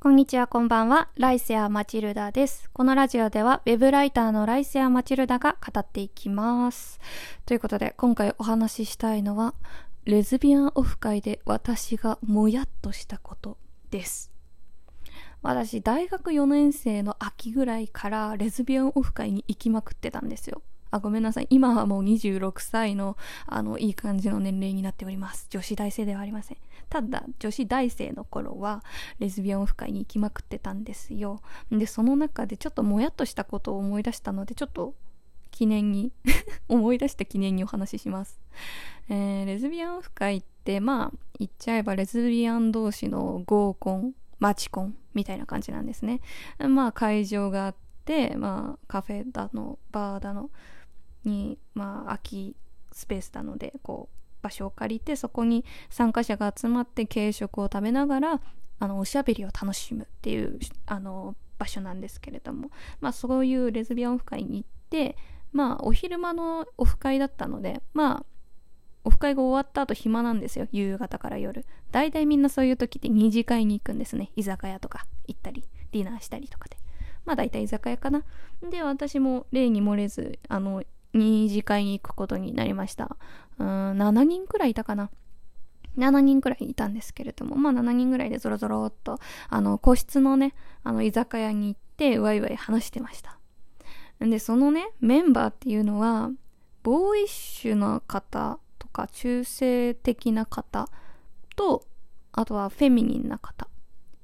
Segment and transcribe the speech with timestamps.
[0.00, 1.08] こんにちは、こんばんは。
[1.16, 2.70] ライセア・マチルダです。
[2.72, 7.00] このラジオでは、ウェブライターのライセア・マチルダが語っていきます。
[7.46, 9.54] ということで、今回お話ししたいのは、
[10.04, 13.58] レズビアンオフ会で私がもやっとしたこと
[13.90, 14.30] です。
[15.42, 20.62] 私、大学4年生の秋ぐらいからレズビアンオフ会に行きまくってたんですよ。
[20.90, 21.46] あ、ごめんなさい。
[21.50, 23.16] 今はもう26歳の、
[23.46, 25.46] あの、いい感じの年齢になっております。
[25.50, 26.58] 女子大生ではありません。
[26.88, 28.82] ただ、女子大生の頃は、
[29.18, 31.40] レズビアンオフ会に行きまくってたんですよ。
[31.70, 34.94] で、その中でちょっともやっとしたことを思い出したので、ちょっと
[35.50, 36.12] 記念に
[36.68, 38.40] 思い出して記念にお話しします。
[39.08, 46.20] えー、レズビアンオフ会って、まあ、言っちゃえばレズビアン同士の合コン、マチコンみたいな感じなんですね。
[46.58, 47.74] まあ、会場があっ
[48.04, 50.50] て、まあ、カフェだの、バーだの、
[51.24, 52.56] に、まあ、空き
[52.92, 58.40] スペースなので、こう、場所を借りて、そこに参加者が集まって軽食を食べながら、
[58.78, 65.16] あの、おしゃべりを楽しむっていう、あの、場所なんですけれども、まあ、そういうレズビアンオフ会に行って、
[65.52, 68.26] まあ、お昼間のオフ会だったので、まあ、
[69.04, 70.68] オフ会が終わった後暇なんですよ。
[70.70, 71.64] 夕方から夜。
[71.90, 74.30] 大体みんなそういう時って二次会に行くんですね。
[74.36, 76.76] 居酒屋とか行ったり、ディナーしたりとかで。
[77.24, 78.24] まあ大体居酒屋かな。
[78.70, 80.82] で、私も例に漏れず、あの、
[81.18, 83.16] 二次会に行くことになりました。
[83.58, 83.66] うん、
[83.98, 85.10] 7人くらいいたかな。
[85.96, 93.38] 7人くらいいたんですけれども、まあ7人くらいでゾロゾロっと、あの、個室のね、あの、居酒屋に行って、ワイワイ話してました。
[94.20, 96.30] で、そのね、メンバーっていうのは、
[96.82, 100.88] ボーイッシュな方とか、中性的な方
[101.56, 101.84] と、
[102.32, 103.68] あとはフェミニンな方。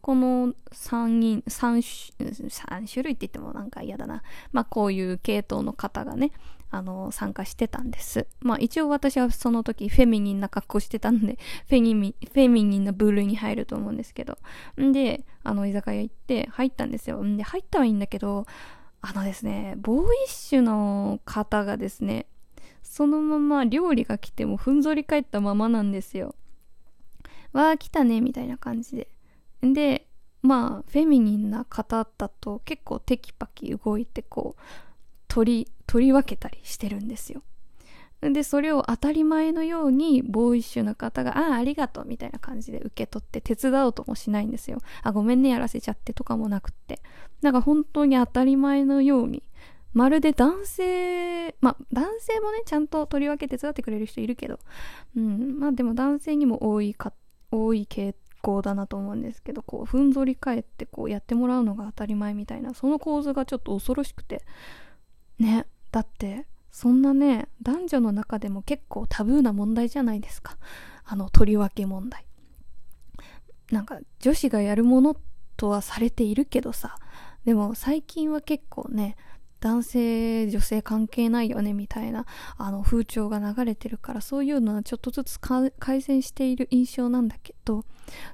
[0.00, 4.22] この3人、3種、3種類って言ってもなんか嫌だな。
[4.52, 6.32] まあこういう系統の方がね、
[6.70, 8.26] あの、参加してたんです。
[8.40, 14.38] まあ一応私はその時フェミニンな格好してたんで、 フェミフェミニンな部類に入ると思うんですけど。
[14.80, 17.22] んで、あの、居酒屋行って入ったんですよ。
[17.22, 18.46] んで、入ったはいいんだけど、
[19.02, 22.26] あのですね、ボーイッシュの方がですね、
[22.82, 26.34] そのまま料理が来てもふんぞり返ったままなんですよ。
[27.52, 29.08] わあ、来たね、みたいな感じで。
[29.62, 30.06] で、
[30.42, 34.60] まあ、フェミニンな方だと結構テキパキ動いてこう、
[35.30, 37.42] 取り、取り分けたりしてるんですよ。
[38.20, 44.78] で、それを当たり前のように、ボーイッシュな方が、ああ、ありがとう、みたいな感じで受け取って手伝おうともしないんですよ。
[45.02, 47.00] あ、ごめんね、やらせちゃってとかもなくって。
[47.40, 49.42] なんか本当に当たり前のように、
[49.94, 54.60] まるで男性、まあ男性もね、ちゃんと取り分け手伝ってくれる人いるけど、
[55.16, 57.12] うん、まあでも男性にも多いか、
[57.50, 64.42] 多い傾向だなと思うんですけど、こう、ふんぞり返ってこうやってもらうのが当たり前みたいな、その構図がちょっと恐ろしくて、
[65.40, 70.56] ね、だって、そんなね、男女の中でも結構タブーな問題じゃないですか。
[71.04, 72.26] あの、取り分け問題。
[73.72, 75.16] なんか、女子がやるもの
[75.56, 76.96] とはされているけどさ、
[77.44, 79.16] でも最近は結構ね、
[79.60, 82.26] 男性、女性関係ないよね、みたいな、
[82.56, 87.84] あの、風潮が流れてるから、そういうのはちょっとずつ改善している印象なんだけど、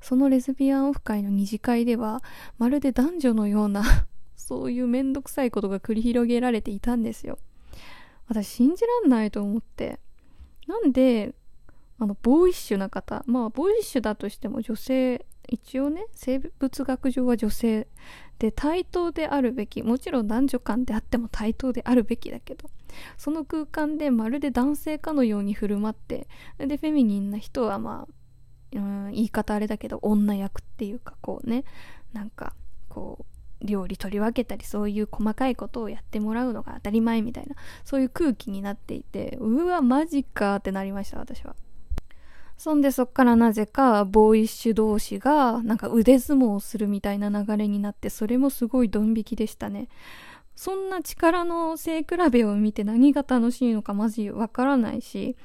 [0.00, 2.22] そのレズビアンオフ会の二次会では、
[2.58, 3.82] まるで男女のような
[4.36, 7.38] そういうめんどくさいことが繰り広げられていたんですよ。
[8.28, 9.98] 私信じらんないと思って。
[10.66, 11.34] なんで、
[11.98, 17.86] あの、ボーイッシュな方、まあ、ボーイッシュだとしても女性、一応ね、生物学上は女性
[18.38, 22.68] で対等であるべき、もちろん男女間であっても対等であるべきだけど、
[23.16, 26.26] その空間でまるで男性かのように振る舞って、
[26.58, 28.14] で、フェミニンな人はまあ、
[28.72, 31.64] うん、言い方あれだけど、女役っていうか、こうね、
[32.12, 32.54] なんか、
[32.88, 33.33] こう、
[33.64, 41.54] 料理取り分けたりそういう細かいことをやってもらうのが当たり前みたいなそういう空気になっていてうわマジかってなりました私は。
[42.56, 49.88] そんでそっからなぜかボーイッシュ同士がなんか腕相撲をするみたいな流れになってそれもすごいドン引きでしたね。
[50.56, 55.36] そんな力の背比べを見て何が楽しいのかマジわからないし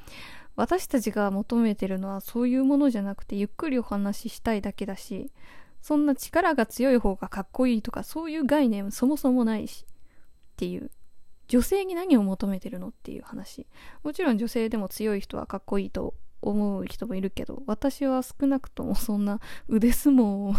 [0.56, 5.31] 私たちが求めてるのはそういうものじゃなくてゆっくりお話ししたいだけだし
[5.81, 10.91] そんな力が強い方がかっこいいとかそういう概念そもそもないしっていう。
[11.47, 13.66] 女性に何を求めてるのっていう話。
[14.03, 20.53] もちろん女性でも強い人はかっこいいと思う人もいるけど私は少なくともそんな腕相撲を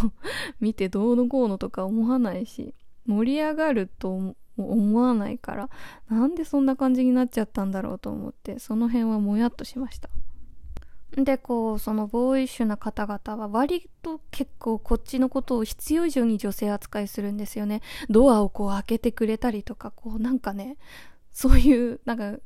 [0.59, 2.75] 見てどうのこうのとか思わないし
[3.07, 5.69] 盛り上がると思わないから
[6.09, 10.09] なんでそんな感じになっちゃったんだろうと思ってその辺はもやっとしました。
[11.13, 17.81] で、こう、そのボーイッシュな方々は割と結構こっちのことを必要以上に女性扱いするんですよね。
[18.09, 20.77] ドアをこう開けてくれたりとか、こうなんかね、
[21.31, 22.37] そういう、なんか、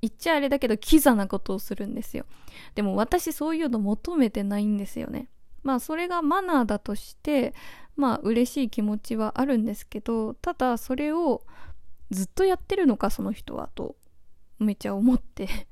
[0.00, 2.26] 言っちゃあれだけど、キザなことをするんですよ。
[2.74, 5.28] でも私そういうの求めてないんですよね。
[5.62, 7.54] まあそれがマナーだとして、
[7.96, 11.42] まあ嬉しい気持ちはあるんですけどただそれを
[12.10, 13.96] ずっとやってるのかその人はと
[14.58, 15.68] めっちゃ思って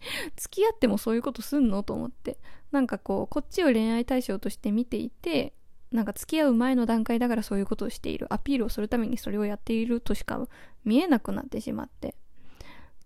[0.36, 2.38] 付き合ってもそういうことすんのと思って。
[2.70, 5.52] なんかこうこっちを恋愛対象として見ていて
[5.90, 8.32] なんか付き合う前の段階だからそういうことをしている。
[8.32, 10.46] アピールをするためにそれをやっているとしか
[10.84, 12.14] 見えなくなってしまって。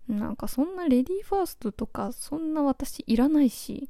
[0.07, 3.89] なんかそんなレディーファーストとかそんな私いらないし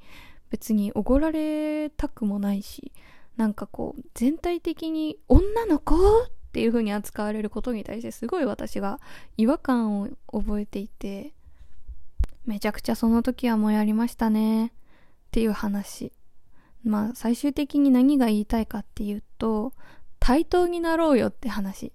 [0.50, 2.94] 別におごられたくもないし
[3.36, 9.02] なんかこう全体的に女の子っていう風に扱われることに対してすごい私が
[9.36, 11.34] 違和感を覚えていて。
[12.46, 14.68] めちゃくちゃその時はもうやりましたね。
[14.68, 14.72] っ
[15.32, 16.12] ていう話。
[16.84, 19.74] まあ最終的に何が言いたいかっていうと
[20.20, 21.92] 対等になろうよって話。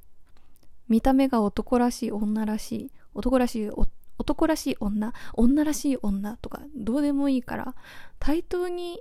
[0.89, 3.71] 見た目が男らしい女らしい男らしい
[4.19, 7.75] 男らしい女女らしい女とかどうでもいいから
[8.19, 9.01] 対等に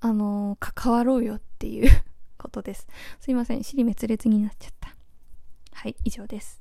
[0.00, 1.90] あのー、関わろうよっていう
[2.38, 2.86] ことです。
[3.20, 3.64] すいません。
[3.64, 4.94] 尻滅裂になっちゃった。
[5.72, 6.59] はい以上です。